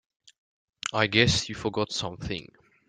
[0.93, 2.47] I guess you forgot something.